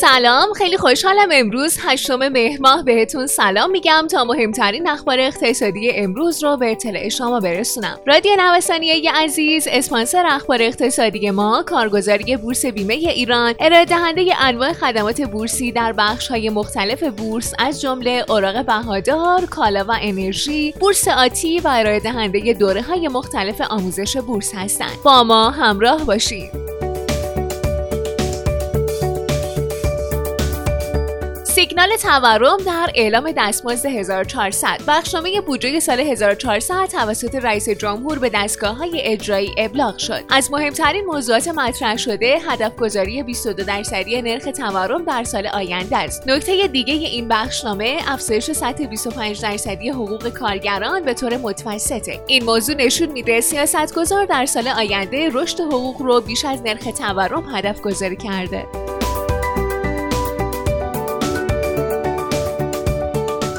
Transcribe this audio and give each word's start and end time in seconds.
سلام 0.00 0.52
خیلی 0.52 0.76
خوشحالم 0.76 1.28
امروز 1.32 1.78
هشتم 1.82 2.28
مهر 2.28 2.82
بهتون 2.82 3.26
سلام 3.26 3.70
میگم 3.70 4.06
تا 4.10 4.24
مهمترین 4.24 4.88
اخبار 4.88 5.20
اقتصادی 5.20 5.90
امروز 5.90 6.44
رو 6.44 6.56
به 6.56 6.70
اطلاع 6.70 7.08
شما 7.08 7.40
برسونم. 7.40 7.98
رادیو 8.06 8.32
نوسانی 8.38 8.90
عزیز 8.90 9.68
اسپانسر 9.70 10.26
اخبار 10.26 10.62
اقتصادی 10.62 11.30
ما 11.30 11.64
کارگزاری 11.66 12.36
بورس 12.36 12.66
بیمه 12.66 12.94
ایران 12.94 13.54
ارائه 13.60 13.84
دهنده 13.84 14.34
انواع 14.38 14.72
خدمات 14.72 15.20
بورسی 15.20 15.72
در 15.72 15.92
بخش 15.92 16.28
های 16.28 16.50
مختلف 16.50 17.02
بورس 17.02 17.54
از 17.58 17.80
جمله 17.80 18.24
اوراق 18.28 18.66
بهادار 18.66 19.46
کالا 19.46 19.84
و 19.88 19.92
انرژی 20.00 20.74
بورس 20.80 21.08
آتی 21.08 21.60
و 21.60 21.68
ارائه 21.68 22.00
دهنده 22.00 22.52
دوره 22.52 22.82
های 22.82 23.08
مختلف 23.08 23.60
آموزش 23.60 24.16
بورس 24.16 24.54
هستند. 24.54 25.02
با 25.04 25.24
ما 25.24 25.50
همراه 25.50 26.04
باشید. 26.04 26.71
سیگنال 31.72 31.96
تورم 31.96 32.56
در 32.56 32.90
اعلام 32.94 33.32
دستمزد 33.36 33.86
1400 33.86 34.80
بخشنامه 34.88 35.40
بودجه 35.40 35.80
سال 35.80 36.00
1400 36.00 36.86
توسط 36.86 37.34
رئیس 37.34 37.68
جمهور 37.68 38.18
به 38.18 38.30
دستگاه 38.34 38.76
های 38.76 39.00
اجرایی 39.00 39.54
ابلاغ 39.58 39.98
شد. 39.98 40.24
از 40.30 40.50
مهمترین 40.50 41.04
موضوعات 41.04 41.48
مطرح 41.48 41.96
شده 41.96 42.38
هدف 42.48 42.76
گذاری 42.76 43.22
22 43.22 43.64
درصدی 43.64 44.22
نرخ 44.22 44.44
تورم 44.44 45.04
در 45.04 45.24
سال 45.24 45.46
آینده 45.46 45.96
است. 45.96 46.28
نکته 46.28 46.66
دیگه 46.66 46.94
این 46.94 47.28
بخشنامه 47.28 47.98
افزایش 48.06 48.50
سطح 48.50 48.86
25 48.86 49.42
درصدی 49.42 49.88
حقوق 49.88 50.28
کارگران 50.28 51.02
به 51.04 51.14
طور 51.14 51.36
متوسطه. 51.36 52.20
این 52.26 52.44
موضوع 52.44 52.76
نشون 52.76 53.08
میده 53.08 53.40
سیاستگزار 53.40 54.24
در 54.24 54.46
سال 54.46 54.68
آینده 54.68 55.30
رشد 55.32 55.60
حقوق 55.60 56.02
رو 56.02 56.20
بیش 56.20 56.44
از 56.44 56.62
نرخ 56.62 56.84
تورم 56.98 57.54
هدف 57.54 57.80
گذاری 57.80 58.16
کرده. 58.16 58.66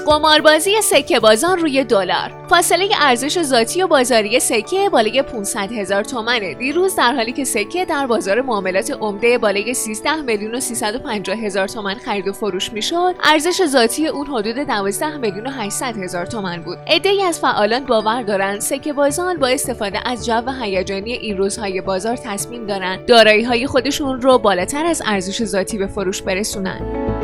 قماربازی 0.05 0.81
سکه 0.81 1.19
بازان 1.19 1.59
روی 1.59 1.83
دلار. 1.83 2.31
فاصله 2.49 2.89
ارزش 3.01 3.41
ذاتی 3.41 3.83
و 3.83 3.87
بازاری 3.87 4.39
سکه 4.39 4.89
بالای 4.89 5.21
500 5.21 5.71
هزار 5.71 6.03
تومنه. 6.03 6.53
دیروز 6.53 6.95
در 6.95 7.13
حالی 7.13 7.31
که 7.31 7.43
سکه 7.43 7.85
در 7.85 8.07
بازار 8.07 8.41
معاملات 8.41 8.91
عمده 8.91 9.37
بالای 9.37 9.73
13 9.73 10.21
میلیون 10.21 10.55
و 10.55 10.59
350 10.59 11.37
هزار 11.37 11.67
تومن 11.67 11.95
خرید 11.95 12.27
و 12.27 12.33
فروش 12.33 12.73
می‌شد 12.73 13.15
ارزش 13.23 13.65
ذاتی 13.65 14.07
اون 14.07 14.27
حدود 14.27 14.55
12 14.55 15.17
میلیون 15.17 15.47
و 15.47 15.49
800 15.49 15.97
هزار 15.97 16.25
تومن 16.25 16.61
بود. 16.63 16.77
عدهای 16.87 17.21
از 17.21 17.39
فعالان 17.39 17.85
باور 17.85 18.21
دارند 18.21 18.59
سکه 18.59 18.93
بازان 18.93 19.37
با 19.39 19.47
استفاده 19.47 20.07
از 20.07 20.25
جو 20.25 20.51
هیجانی 20.61 21.13
این 21.13 21.37
روزهای 21.37 21.81
بازار 21.81 22.15
تصمیم 22.15 22.67
دارند 22.67 23.05
دارایی 23.05 23.43
های 23.43 23.67
خودشون 23.67 24.21
رو 24.21 24.37
بالاتر 24.37 24.85
از 24.85 25.01
ارزش 25.05 25.43
ذاتی 25.43 25.77
به 25.77 25.87
فروش 25.87 26.21
برسونند 26.21 27.22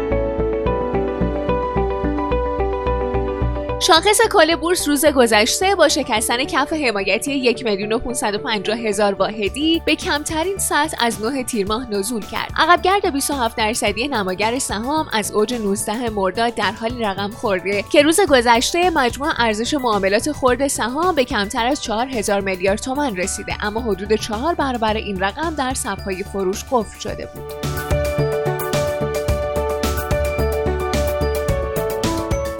شاخص 3.82 4.22
کل 4.32 4.56
بورس 4.56 4.88
روز 4.88 5.06
گذشته 5.06 5.76
با 5.76 5.88
شکستن 5.88 6.44
کف 6.44 6.74
حمایتی 6.74 7.36
یک 7.36 7.66
میلیون 7.66 7.94
و 7.94 8.76
هزار 8.76 9.14
واحدی 9.14 9.82
به 9.86 9.96
کمترین 9.96 10.58
سطح 10.58 10.98
از 11.06 11.22
9 11.22 11.44
تیر 11.44 11.68
ماه 11.68 11.92
نزول 11.92 12.22
کرد. 12.26 12.52
عقبگرد 12.58 13.14
27 13.14 13.58
درصدی 13.58 14.08
نماگر 14.08 14.60
سهام 14.60 15.08
از 15.14 15.32
اوج 15.32 15.54
19 15.54 16.10
مرداد 16.10 16.56
در 16.56 16.72
حال 16.72 17.04
رقم 17.04 17.32
خورده 17.32 17.84
که 17.92 18.02
روز 18.02 18.20
گذشته 18.30 18.90
مجموع 18.90 19.30
ارزش 19.38 19.74
معاملات 19.74 20.32
خرد 20.32 20.68
سهام 20.68 21.16
به 21.16 21.26
کمتر 21.26 21.66
از 21.66 21.84
4000 21.84 22.42
میلیارد 22.42 22.80
تومان 22.80 23.18
رسیده 23.18 23.66
اما 23.66 23.82
حدود 23.82 24.14
4 24.14 24.56
برابر 24.56 24.94
این 24.94 25.20
رقم 25.20 25.56
در 25.56 25.74
صفهای 25.74 26.24
فروش 26.24 26.64
قفل 26.72 27.00
شده 27.00 27.30
بود. 27.36 27.59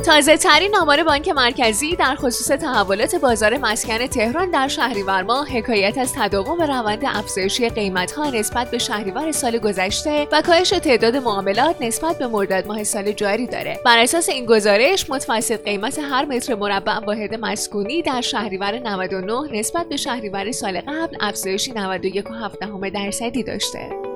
تازه 0.10 0.38
ترین 0.38 0.76
آمار 0.76 1.04
بانک 1.04 1.30
مرکزی 1.30 1.96
در 1.96 2.16
خصوص 2.16 2.48
تحولات 2.48 3.16
بازار 3.16 3.58
مسکن 3.58 4.08
تهران 4.08 4.52
در 4.52 4.68
شهریور 4.68 5.24
ماه 5.24 5.48
حکایت 5.50 5.98
از 5.98 6.14
تداوم 6.14 6.62
روند 6.62 7.06
افزایشی 7.06 7.70
قیمتها 7.70 8.30
نسبت 8.30 8.72
به 8.72 8.78
شهریور 8.78 9.32
سال 9.32 9.58
گذشته 9.58 10.28
و 10.32 10.42
کاهش 10.42 10.70
تعداد 10.70 11.16
معاملات 11.16 11.82
نسبت 11.82 12.18
به 12.18 12.28
مرداد 12.28 12.68
ماه 12.68 12.84
سال 12.84 13.12
جاری 13.12 13.48
داره. 13.48 13.80
بر 13.86 14.00
اساس 14.00 14.30
این 14.30 14.46
گزارش 14.46 15.10
متوسط 15.10 15.64
قیمت 15.64 16.00
هر 16.00 16.26
متر 16.26 16.56
مربع 16.56 17.00
واحد 17.00 17.36
مسکونی 17.36 18.02
در 18.02 18.22
شهریور 18.22 18.80
99 18.80 19.60
نسبت 19.60 19.90
به 19.90 19.98
شهریور 19.98 20.52
سال 20.52 20.82
قبل 20.82 21.18
افزایشی 21.20 21.72
91.7 21.72 22.94
درصدی 22.94 23.44
داشته. 23.44 24.09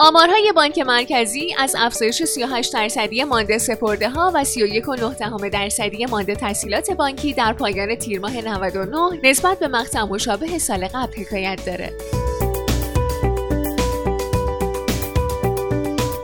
آمارهای 0.00 0.52
بانک 0.56 0.78
مرکزی 0.78 1.54
از 1.58 1.76
افزایش 1.78 2.22
38 2.24 2.72
درصدی 2.72 3.24
مانده 3.24 3.58
سپرده 3.58 4.08
ها 4.08 4.32
و 4.34 4.44
31.9 4.44 5.50
درصدی 5.52 6.06
مانده 6.06 6.34
تحصیلات 6.34 6.90
بانکی 6.90 7.32
در 7.32 7.52
پایان 7.52 7.94
تیر 7.94 8.20
ماه 8.20 8.36
99 8.36 9.20
نسبت 9.22 9.58
به 9.58 9.68
مقطع 9.68 10.02
مشابه 10.02 10.58
سال 10.58 10.88
قبل 10.88 11.12
حکایت 11.16 11.64
داره. 11.66 11.92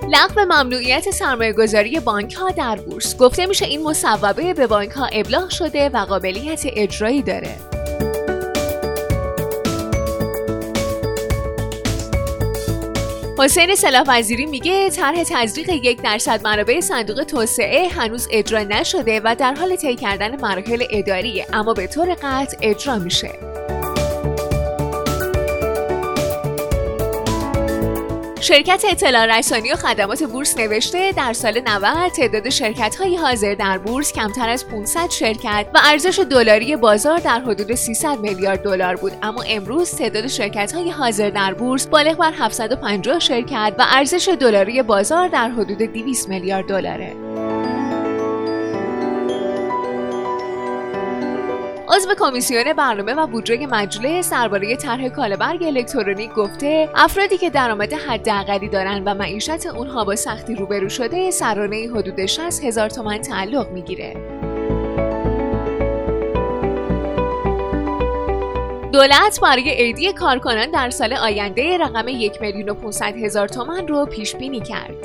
لغو 0.09 0.41
ممنوعیت 0.41 1.11
سرمایه 1.11 1.53
گذاری 1.53 2.01
بانک 2.01 2.35
ها 2.35 2.51
در 2.51 2.77
بورس 2.77 3.17
گفته 3.17 3.47
میشه 3.47 3.67
این 3.67 3.83
مصوبه 3.83 4.55
به 4.55 4.67
بانک 4.67 4.91
ها 4.91 5.07
ابلاغ 5.07 5.49
شده 5.49 5.89
و 5.89 5.97
قابلیت 5.97 6.63
اجرایی 6.67 7.23
داره. 7.23 7.74
حسین 13.39 13.75
سلاح 13.75 14.05
وزیری 14.09 14.47
میگه 14.47 14.91
طرح 14.91 15.25
تزریق 15.25 15.69
یک 15.69 16.03
درصد 16.03 16.45
منابع 16.45 16.81
صندوق 16.81 17.23
توسعه 17.25 17.89
هنوز 17.89 18.29
اجرا 18.31 18.63
نشده 18.63 19.21
و 19.25 19.37
در 19.39 19.55
حال 19.55 19.77
طی 19.77 19.97
کردن 19.97 20.41
مراحل 20.41 20.85
اداریه 20.91 21.47
اما 21.53 21.75
به 21.75 21.87
طور 21.87 22.15
قطع 22.15 22.57
اجرا 22.63 22.99
میشه. 22.99 23.54
شرکت 28.45 28.85
اطلاع 28.91 29.39
رسانی 29.39 29.73
و 29.73 29.77
خدمات 29.77 30.23
بورس 30.23 30.59
نوشته 30.59 31.13
در 31.13 31.33
سال 31.33 31.61
90 31.61 32.13
تعداد 32.17 32.49
شرکت 32.49 32.97
های 32.97 33.17
حاضر 33.17 33.55
در 33.55 33.79
بورس 33.79 34.13
کمتر 34.13 34.49
از 34.49 34.69
500 34.69 35.11
شرکت 35.11 35.67
و 35.75 35.79
ارزش 35.85 36.19
دلاری 36.31 36.77
بازار 36.77 37.19
در 37.19 37.41
حدود 37.41 37.75
300 37.75 38.21
میلیارد 38.21 38.63
دلار 38.63 38.97
بود. 38.97 39.13
اما 39.23 39.43
امروز 39.43 39.91
تعداد 39.91 40.27
شرکت 40.27 40.73
های 40.73 40.91
حاضر 40.91 41.31
در 41.31 41.55
بورس 41.55 41.87
بالغ 41.87 42.17
بر 42.17 42.33
750 42.39 43.19
شرکت 43.19 43.75
و 43.79 43.85
ارزش 43.93 44.29
دلاری 44.41 44.83
بازار 44.83 45.29
در 45.29 45.49
حدود 45.49 45.79
200 45.79 46.29
میلیارد 46.29 46.67
دلاره. 46.67 47.34
عضو 52.05 52.15
کمیسیون 52.19 52.73
برنامه 52.73 53.15
و 53.15 53.27
بودجه 53.27 53.67
مجلس 53.67 54.31
درباره 54.31 54.77
طرح 54.77 55.09
کالهبرگ 55.09 55.63
الکترونیک 55.63 56.33
گفته 56.33 56.89
افرادی 56.95 57.39
که 57.39 57.51
درآمد 57.51 57.93
حداقلی 57.93 58.69
دارند 58.69 59.03
و 59.07 59.15
معیشت 59.15 59.67
اونها 59.67 60.05
با 60.05 60.17
سختی 60.17 60.55
روبرو 60.55 60.89
شده 60.89 61.31
سرانه 61.31 61.89
حدود 61.95 62.27
60 62.27 62.65
هزار 62.65 62.91
تومن 62.91 63.19
تعلق 63.19 63.71
می‌گیره 63.71 64.17
دولت 68.93 69.41
برای 69.43 69.71
عیدی 69.71 70.13
کارکنان 70.13 70.71
در 70.71 70.91
سال 70.91 71.13
آینده 71.13 71.79
رقم 71.79 72.09
یک 72.09 72.41
میلیون 72.41 72.69
و 72.69 72.75
500 72.75 73.17
هزار 73.17 73.49
تومن 73.49 73.89
رو 73.89 74.07
پیش 74.07 74.37
بینی 74.37 74.61
کرد. 74.61 74.97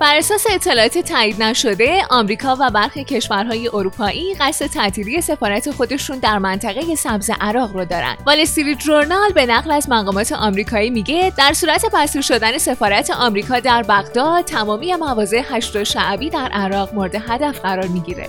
بر 0.00 0.16
اساس 0.16 0.46
اطلاعات 0.50 0.98
تایید 0.98 1.42
نشده 1.42 2.02
آمریکا 2.10 2.56
و 2.60 2.70
برخی 2.70 3.04
کشورهای 3.04 3.68
اروپایی 3.68 4.34
قصد 4.34 4.66
تعطیلی 4.66 5.20
سفارت 5.20 5.70
خودشون 5.70 6.18
در 6.18 6.38
منطقه 6.38 6.94
سبز 6.94 7.30
عراق 7.40 7.72
رو 7.72 7.84
دارن. 7.84 8.16
وال 8.26 8.40
استریت 8.40 8.78
جورنال 8.78 9.32
به 9.32 9.46
نقل 9.46 9.70
از 9.70 9.88
مقامات 9.88 10.32
آمریکایی 10.32 10.90
میگه 10.90 11.32
در 11.38 11.52
صورت 11.52 11.84
بسته 11.94 12.20
شدن 12.20 12.58
سفارت 12.58 13.10
آمریکا 13.10 13.60
در 13.60 13.82
بغداد 13.82 14.44
تمامی 14.44 14.94
مواضع 14.94 15.42
هشت 15.50 15.84
شعبی 15.84 16.30
در 16.30 16.48
عراق 16.52 16.94
مورد 16.94 17.14
هدف 17.14 17.60
قرار 17.60 17.86
می‌گیره. 17.86 18.28